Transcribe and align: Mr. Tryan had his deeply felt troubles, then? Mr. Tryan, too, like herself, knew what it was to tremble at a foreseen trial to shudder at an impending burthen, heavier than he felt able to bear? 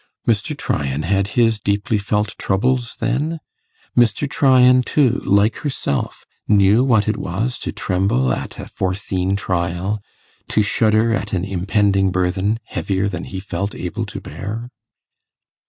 Mr. 0.27 0.57
Tryan 0.57 1.03
had 1.03 1.27
his 1.37 1.59
deeply 1.59 1.99
felt 1.99 2.35
troubles, 2.39 2.95
then? 2.95 3.39
Mr. 3.95 4.27
Tryan, 4.27 4.81
too, 4.81 5.21
like 5.25 5.57
herself, 5.57 6.25
knew 6.47 6.83
what 6.83 7.07
it 7.07 7.17
was 7.17 7.59
to 7.59 7.71
tremble 7.71 8.33
at 8.33 8.57
a 8.57 8.65
foreseen 8.65 9.35
trial 9.35 10.01
to 10.47 10.63
shudder 10.63 11.13
at 11.13 11.33
an 11.33 11.45
impending 11.45 12.09
burthen, 12.11 12.57
heavier 12.63 13.07
than 13.07 13.25
he 13.25 13.39
felt 13.39 13.75
able 13.75 14.07
to 14.07 14.19
bear? 14.19 14.71